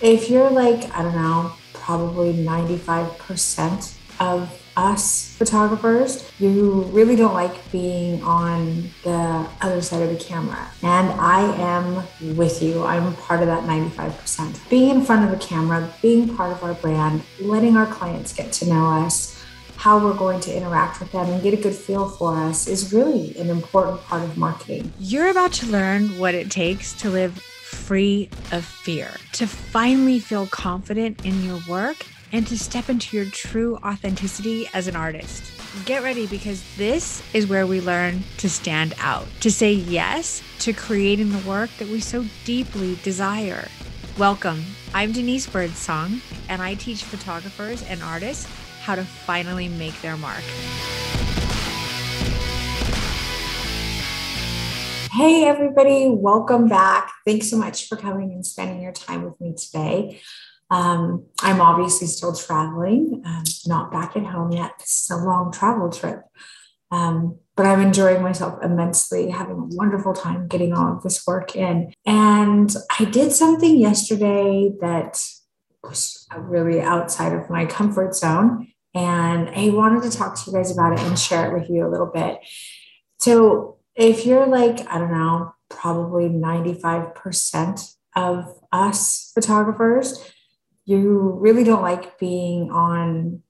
[0.00, 7.70] if you're like, I don't know, probably 95% of us photographers, you really don't like
[7.72, 10.70] being on the other side of the camera.
[10.82, 12.84] And I am with you.
[12.84, 14.68] I'm part of that 95%.
[14.70, 18.52] Being in front of the camera, being part of our brand, letting our clients get
[18.54, 19.34] to know us,
[19.76, 22.92] how we're going to interact with them and get a good feel for us is
[22.92, 24.92] really an important part of marketing.
[24.98, 27.40] You're about to learn what it takes to live
[27.88, 31.96] free of fear, to finally feel confident in your work,
[32.32, 35.42] and to step into your true authenticity as an artist.
[35.86, 40.74] Get ready because this is where we learn to stand out, to say yes to
[40.74, 43.66] creating the work that we so deeply desire.
[44.18, 44.62] Welcome.
[44.92, 48.46] I'm Denise Birdsong, and I teach photographers and artists
[48.82, 50.44] how to finally make their mark.
[55.10, 57.10] Hey, everybody, welcome back.
[57.24, 60.20] Thanks so much for coming and spending your time with me today.
[60.70, 64.72] Um, I'm obviously still traveling, um, not back at home yet.
[64.78, 66.24] This is a long travel trip,
[66.90, 71.56] um, but I'm enjoying myself immensely, having a wonderful time getting all of this work
[71.56, 71.94] in.
[72.04, 75.24] And I did something yesterday that
[75.82, 78.68] was really outside of my comfort zone.
[78.94, 81.86] And I wanted to talk to you guys about it and share it with you
[81.86, 82.40] a little bit.
[83.18, 90.24] So, if you're like, I don't know, probably 95% of us photographers,
[90.84, 93.42] you really don't like being on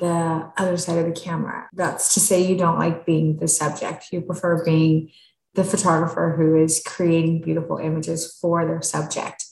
[0.00, 1.68] the other side of the camera.
[1.72, 4.06] That's to say, you don't like being the subject.
[4.10, 5.12] You prefer being
[5.54, 9.44] the photographer who is creating beautiful images for their subject.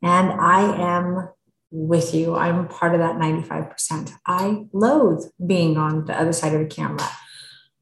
[0.00, 1.28] And I am
[1.72, 2.36] with you.
[2.36, 4.12] I'm part of that 95%.
[4.26, 7.08] I loathe being on the other side of the camera.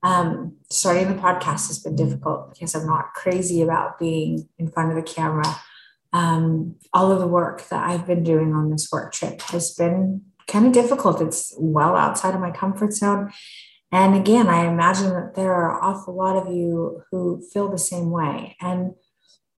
[0.05, 4.91] Um, starting the podcast has been difficult because I'm not crazy about being in front
[4.91, 5.57] of the camera.
[6.13, 10.21] Um, all of the work that I've been doing on this work trip has been
[10.47, 11.23] kind of difficult.
[11.23, 13.33] It's well outside of my comfort zone.
[13.91, 17.79] And again, I imagine that there are an awful lot of you who feel the
[17.79, 18.57] same way.
[18.61, 18.93] And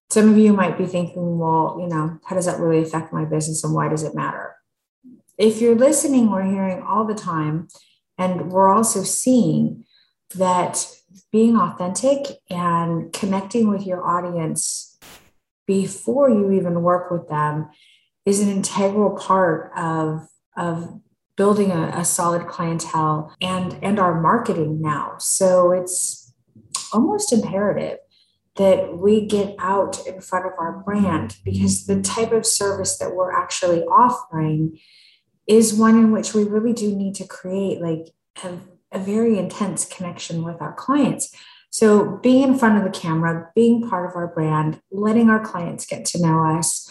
[0.09, 3.25] some of you might be thinking, well, you know, how does that really affect my
[3.25, 4.55] business and why does it matter?
[5.37, 7.67] If you're listening, we're hearing all the time,
[8.17, 9.83] and we're also seeing
[10.35, 10.85] that
[11.31, 14.97] being authentic and connecting with your audience
[15.65, 17.69] before you even work with them
[18.25, 20.99] is an integral part of, of
[21.35, 25.15] building a, a solid clientele and, and our marketing now.
[25.19, 26.33] So it's
[26.91, 27.99] almost imperative
[28.55, 33.15] that we get out in front of our brand because the type of service that
[33.15, 34.79] we're actually offering
[35.45, 38.07] is one in which we really do need to create like
[38.43, 38.57] a
[38.97, 41.33] a very intense connection with our clients.
[41.69, 45.85] So, being in front of the camera, being part of our brand, letting our clients
[45.85, 46.89] get to know us,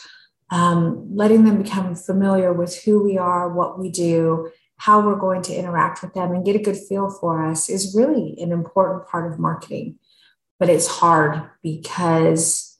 [0.50, 5.42] um, letting them become familiar with who we are, what we do, how we're going
[5.42, 9.08] to interact with them, and get a good feel for us is really an important
[9.08, 9.98] part of marketing.
[10.60, 12.78] But it's hard because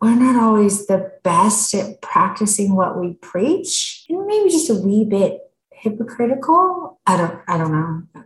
[0.00, 5.04] we're not always the best at practicing what we preach, and maybe just a wee
[5.04, 5.40] bit
[5.84, 6.98] hypocritical.
[7.06, 8.22] I don't, I don't know.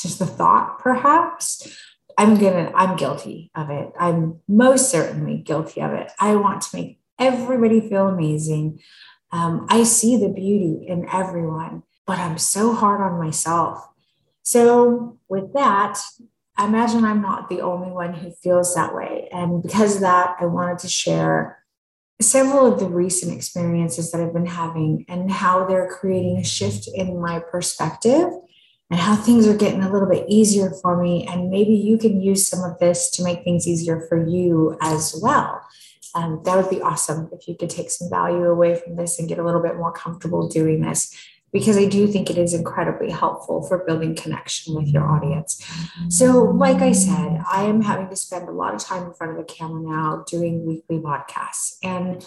[0.00, 1.78] Just the thought, perhaps.
[2.18, 3.92] I'm gonna, I'm guilty of it.
[3.98, 6.10] I'm most certainly guilty of it.
[6.18, 8.80] I want to make everybody feel amazing.
[9.30, 13.86] Um, I see the beauty in everyone, but I'm so hard on myself.
[14.42, 16.00] So, with that,
[16.56, 19.28] I imagine I'm not the only one who feels that way.
[19.32, 21.61] And because of that, I wanted to share
[22.20, 26.88] several of the recent experiences that I've been having and how they're creating a shift
[26.94, 28.28] in my perspective
[28.90, 31.26] and how things are getting a little bit easier for me.
[31.26, 35.18] And maybe you can use some of this to make things easier for you as
[35.22, 35.60] well.
[36.14, 39.28] Um, that would be awesome if you could take some value away from this and
[39.28, 41.16] get a little bit more comfortable doing this
[41.52, 45.62] because I do think it is incredibly helpful for building connection with your audience.
[46.08, 49.32] So, like I said, I am having to spend a lot of time in front
[49.32, 52.26] of the camera now doing weekly podcasts, and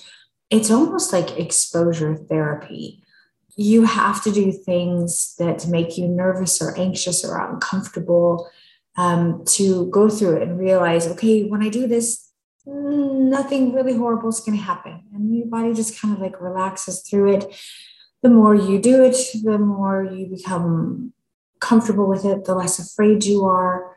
[0.50, 3.04] it's almost like exposure therapy.
[3.58, 8.50] You have to do things that make you nervous or anxious or uncomfortable
[8.98, 12.32] um, to go through it and realize, okay, when I do this,
[12.66, 15.04] nothing really horrible is going to happen.
[15.14, 17.56] And your body just kind of like relaxes through it
[18.26, 21.14] the more you do it, the more you become
[21.60, 23.96] comfortable with it, the less afraid you are,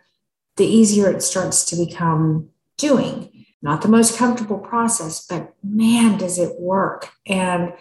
[0.58, 3.46] the easier it starts to become doing.
[3.62, 7.10] Not the most comfortable process, but man, does it work.
[7.26, 7.72] And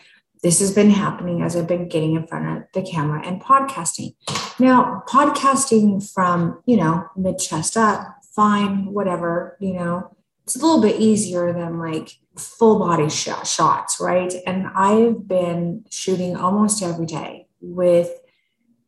[0.42, 4.16] this has been happening as I've been getting in front of the camera and podcasting.
[4.58, 10.16] Now, podcasting from, you know, mid chest up, fine, whatever, you know,
[10.48, 14.34] it's a little bit easier than like full body sh- shots, right?
[14.46, 18.10] And I've been shooting almost every day with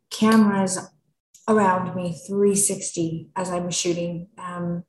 [0.10, 0.80] cameras
[1.50, 4.30] around me 360 as I'm shooting.
[4.38, 4.86] Um,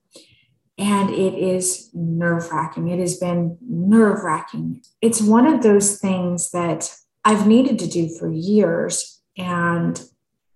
[0.78, 2.86] and it is nerve wracking.
[2.86, 4.82] It has been nerve wracking.
[5.02, 6.94] It's one of those things that
[7.24, 9.20] I've needed to do for years.
[9.36, 10.00] And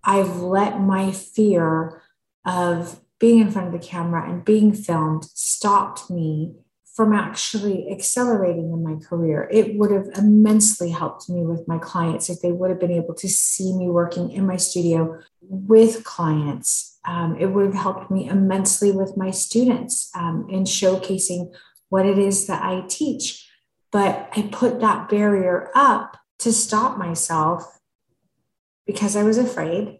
[0.05, 2.03] I've let my fear
[2.47, 6.55] of being in front of the camera and being filmed stopped me
[6.95, 9.49] from actually accelerating in my career.
[9.51, 13.15] It would have immensely helped me with my clients if they would have been able
[13.15, 17.01] to see me working in my studio with clients.
[17.05, 21.53] Um, it would have helped me immensely with my students um, in showcasing
[21.89, 23.49] what it is that I teach.
[23.91, 27.81] But I put that barrier up to stop myself
[28.87, 29.99] because I was afraid.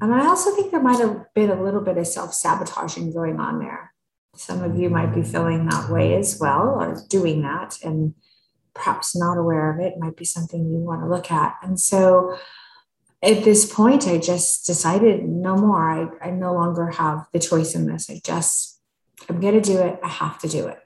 [0.00, 3.38] And I also think there might have been a little bit of self sabotaging going
[3.38, 3.92] on there.
[4.34, 8.14] Some of you might be feeling that way as well, or doing that, and
[8.74, 11.56] perhaps not aware of it, might be something you want to look at.
[11.62, 12.38] And so
[13.22, 15.90] at this point, I just decided no more.
[16.22, 18.08] I, I no longer have the choice in this.
[18.08, 18.80] I just,
[19.28, 20.00] I'm going to do it.
[20.02, 20.78] I have to do it.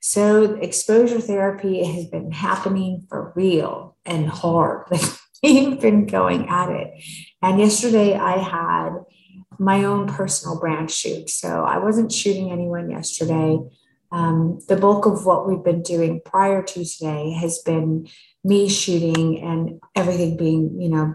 [0.00, 4.86] So exposure therapy has been happening for real and hard.
[5.44, 7.04] We've been going at it.
[7.42, 8.90] And yesterday I had
[9.58, 11.30] my own personal brand shoot.
[11.30, 13.58] So I wasn't shooting anyone yesterday.
[14.10, 18.08] Um, the bulk of what we've been doing prior to today has been
[18.42, 21.14] me shooting and everything being, you know,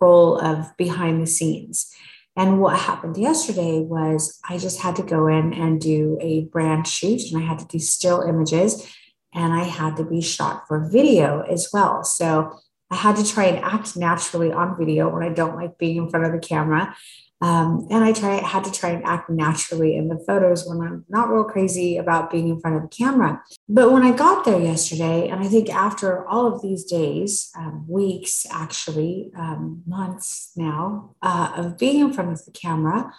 [0.00, 1.92] role of behind the scenes.
[2.36, 6.86] And what happened yesterday was I just had to go in and do a brand
[6.86, 8.92] shoot and I had to do still images
[9.32, 12.02] and I had to be shot for video as well.
[12.02, 12.58] So
[12.90, 16.10] I had to try and act naturally on video when I don't like being in
[16.10, 16.94] front of the camera.
[17.40, 21.04] Um, and I try had to try and act naturally in the photos when I'm
[21.08, 23.42] not real crazy about being in front of the camera.
[23.68, 27.84] But when I got there yesterday, and I think after all of these days, um,
[27.88, 33.12] weeks actually, um, months now uh, of being in front of the camera,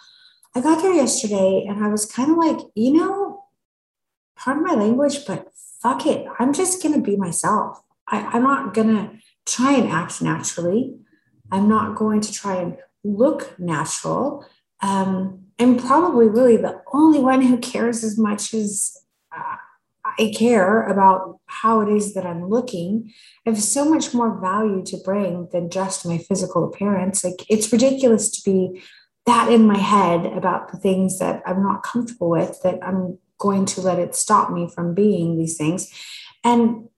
[0.56, 3.44] I got there yesterday and I was kind of like, you know,
[4.36, 6.26] pardon my language, but fuck it.
[6.38, 7.82] I'm just to be myself.
[8.08, 9.10] I, I'm not to
[9.46, 10.96] try and act naturally.
[11.50, 14.44] I'm not going to try and look natural.
[14.82, 18.96] Um, I'm probably really the only one who cares as much as
[19.34, 19.56] uh,
[20.18, 23.12] I care about how it is that I'm looking.
[23.46, 27.24] I have so much more value to bring than just my physical appearance.
[27.24, 28.82] Like it's ridiculous to be
[29.26, 33.66] that in my head about the things that I'm not comfortable with, that I'm going
[33.66, 35.92] to let it stop me from being these things.
[36.44, 36.88] And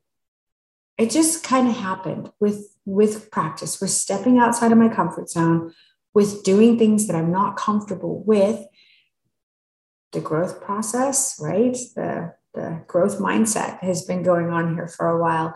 [0.98, 5.72] it just kind of happened with with practice, with stepping outside of my comfort zone,
[6.14, 8.64] with doing things that I'm not comfortable with,
[10.12, 11.76] the growth process, right?
[11.94, 15.54] The, the growth mindset has been going on here for a while.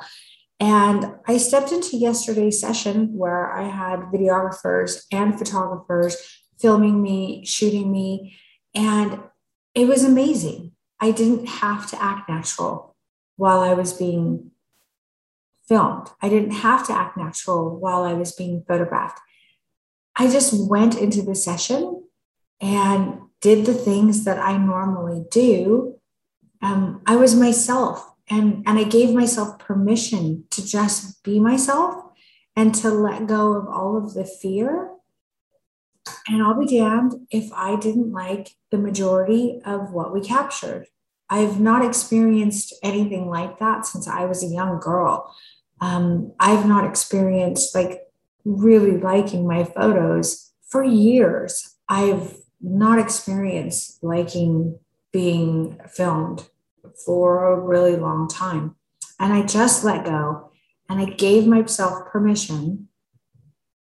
[0.61, 6.17] And I stepped into yesterday's session where I had videographers and photographers
[6.61, 8.39] filming me, shooting me,
[8.75, 9.21] and
[9.75, 10.73] it was amazing.
[11.01, 12.95] I didn't have to act natural
[13.37, 14.52] while I was being
[15.73, 16.09] filmed.
[16.21, 19.19] I didn't have to act natural while I was being photographed.
[20.15, 22.05] I just went into the session
[22.61, 25.99] and did the things that I normally do.
[26.61, 31.95] Um, I was myself and, and I gave myself permission to just be myself
[32.55, 34.91] and to let go of all of the fear.
[36.29, 40.89] And I'll be damned if I didn't like the majority of what we captured.
[41.31, 45.35] I've not experienced anything like that since I was a young girl.
[45.83, 48.03] Um, I've not experienced like
[48.45, 51.75] really liking my photos for years.
[51.89, 54.79] I've not experienced liking
[55.13, 56.49] being filmed
[57.05, 58.77] for a really long time.
[59.19, 60.53] And I just let go
[60.89, 62.87] and I gave myself permission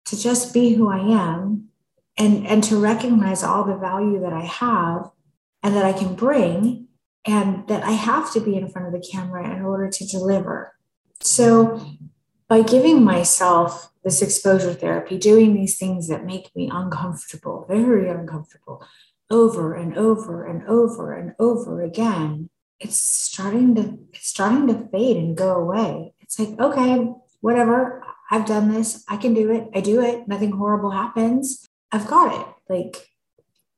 [0.07, 1.69] to just be who I am
[2.17, 5.11] and, and to recognize all the value that I have
[5.63, 6.89] and that I can bring
[7.27, 10.75] and that I have to be in front of the camera in order to deliver.
[11.23, 11.81] So
[12.49, 18.85] by giving myself this exposure therapy, doing these things that make me uncomfortable, very uncomfortable,
[19.31, 22.49] over and over and over and over again,
[22.81, 26.15] it's starting to it's starting to fade and go away.
[26.21, 30.53] It's like, okay, whatever, I've done this, I can do it, I do it, nothing
[30.53, 31.69] horrible happens.
[31.93, 32.47] I've got it.
[32.69, 33.09] Like,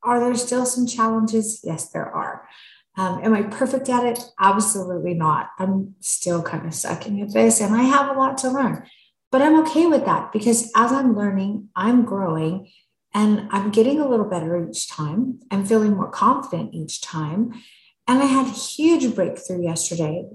[0.02, 1.61] are there still some challenges?
[1.64, 2.49] Yes, there are.
[2.96, 4.20] Um, am I perfect at it?
[4.38, 5.50] Absolutely not.
[5.58, 8.87] I'm still kind of sucking at this and I have a lot to learn.
[9.30, 12.68] But I'm okay with that because as I'm learning, I'm growing
[13.14, 15.40] and I'm getting a little better each time.
[15.50, 17.52] I'm feeling more confident each time.
[18.06, 20.28] And I had a huge breakthrough yesterday,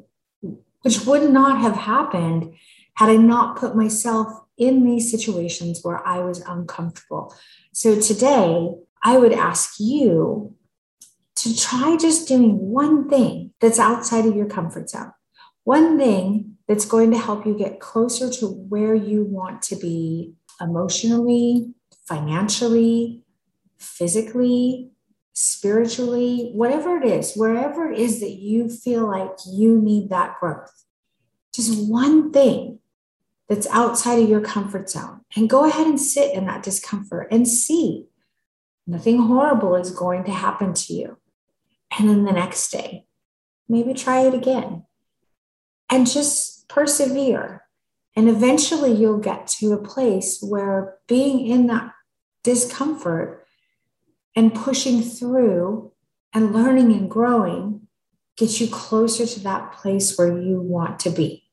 [0.82, 2.56] which would not have happened
[2.96, 7.36] had I not put myself in these situations where I was uncomfortable.
[7.74, 8.70] So today,
[9.04, 10.56] I would ask you
[11.48, 15.12] to try just doing one thing that's outside of your comfort zone,
[15.64, 20.34] one thing that's going to help you get closer to where you want to be
[20.60, 21.74] emotionally,
[22.08, 23.24] financially,
[23.78, 24.92] physically,
[25.34, 30.84] spiritually, whatever it is, wherever it is that you feel like you need that growth.
[31.54, 32.80] Just one thing
[33.48, 37.48] that's outside of your comfort zone and go ahead and sit in that discomfort and
[37.48, 38.08] see
[38.86, 41.18] nothing horrible is going to happen to you.
[41.98, 43.06] And then the next day,
[43.70, 44.84] maybe try it again
[45.90, 47.64] and just persevere.
[48.16, 51.92] And eventually you'll get to a place where being in that
[52.44, 53.46] discomfort
[54.36, 55.92] and pushing through
[56.34, 57.88] and learning and growing
[58.38, 61.44] gets you closer to that place where you want to be.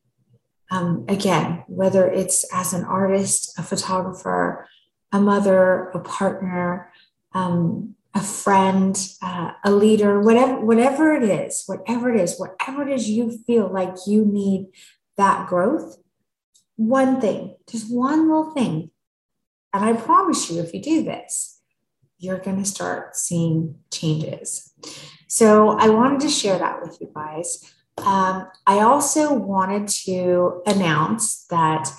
[0.70, 4.66] Um, again, whether it's as an artist, a photographer,
[5.12, 6.92] a mother, a partner,
[7.32, 12.92] um, a friend, uh, a leader, whatever, whatever it is, whatever it is, whatever it
[12.92, 14.66] is you feel like you need
[15.16, 15.96] that growth,
[16.76, 18.90] one thing, just one little thing.
[19.72, 21.60] And I promise you, if you do this,
[22.18, 24.72] you're going to start seeing changes.
[25.26, 27.74] So I wanted to share that with you guys.
[27.98, 31.90] Um, I also wanted to announce that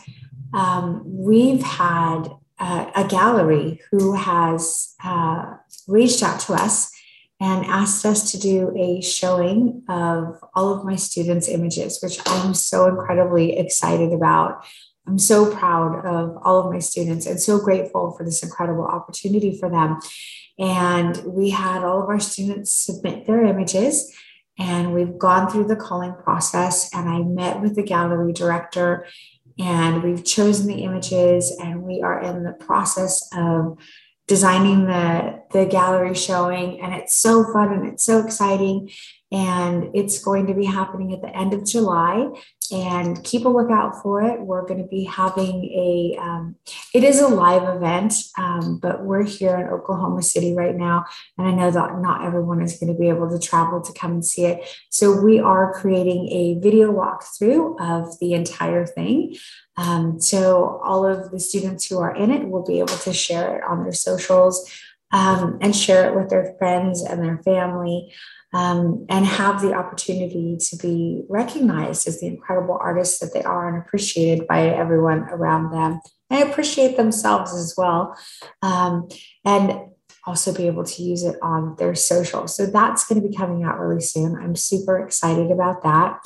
[0.54, 5.56] um, we've had uh, a gallery who has uh,
[5.88, 6.92] reached out to us
[7.40, 12.54] and asked us to do a showing of all of my students' images, which I'm
[12.54, 14.64] so incredibly excited about.
[15.08, 19.58] I'm so proud of all of my students and so grateful for this incredible opportunity
[19.60, 20.00] for them.
[20.58, 24.14] And we had all of our students submit their images,
[24.58, 26.90] and we've gone through the culling process.
[26.94, 29.06] And I met with the gallery director
[29.58, 33.78] and we've chosen the images and we are in the process of
[34.28, 36.82] designing the the gallery showing.
[36.82, 38.90] And it's so fun and it's so exciting
[39.36, 42.30] and it's going to be happening at the end of July.
[42.72, 44.40] And keep a lookout for it.
[44.42, 46.56] We're going to be having a, um,
[46.96, 51.06] it is a live event, um, but we're here in Oklahoma City right now.
[51.38, 54.14] And I know that not everyone is going to be able to travel to come
[54.14, 54.68] and see it.
[54.90, 59.36] So we are creating a video walkthrough of the entire thing.
[59.78, 63.58] Um, so all of the students who are in it will be able to share
[63.58, 64.68] it on their socials
[65.16, 68.14] um, and share it with their friends and their family
[68.54, 73.74] um, and have the opportunity to be recognized as the incredible artists that they are
[73.74, 78.14] and appreciated by everyone around them and appreciate themselves as well.
[78.62, 79.08] Um,
[79.46, 79.80] and
[80.28, 82.48] also be able to use it on their social.
[82.48, 84.36] So that's going to be coming out really soon.
[84.36, 86.20] I'm super excited about that.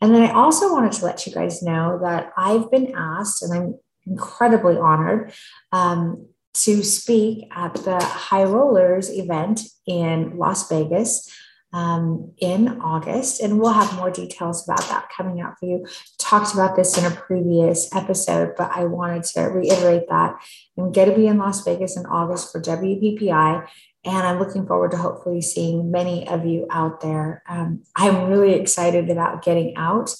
[0.00, 3.54] And then I also wanted to let you guys know that I've been asked, and
[3.54, 5.32] I'm incredibly honored
[5.72, 6.28] um,
[6.64, 11.30] to speak at the High Rollers event in Las Vegas
[11.72, 15.86] um, in August, and we'll have more details about that coming out for you.
[16.18, 20.36] Talked about this in a previous episode, but I wanted to reiterate that
[20.78, 23.68] I'm going to be in Las Vegas in August for WPPI,
[24.04, 27.42] and I'm looking forward to hopefully seeing many of you out there.
[27.48, 30.14] Um, I'm really excited about getting out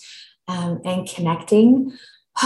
[0.49, 1.97] um, and connecting.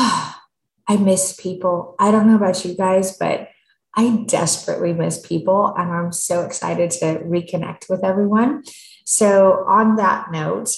[0.91, 1.95] I miss people.
[1.99, 3.49] I don't know about you guys, but
[3.97, 8.63] I desperately miss people, and I'm so excited to reconnect with everyone.
[9.05, 10.71] So, on that note,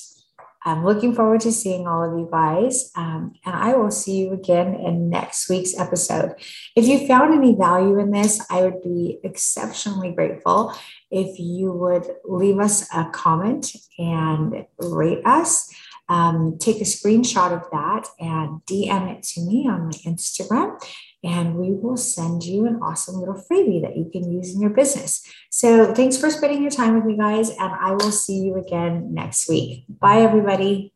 [0.64, 2.90] I'm looking forward to seeing all of you guys.
[2.96, 6.34] Um, and I will see you again in next week's episode.
[6.76, 10.72] If you found any value in this, I would be exceptionally grateful
[11.10, 15.68] if you would leave us a comment and rate us.
[16.08, 20.78] Um, take a screenshot of that and DM it to me on my Instagram
[21.24, 24.70] and we will send you an awesome little freebie that you can use in your
[24.70, 25.24] business.
[25.50, 29.14] So thanks for spending your time with me, guys, and I will see you again
[29.14, 29.84] next week.
[29.88, 30.92] Bye, everybody.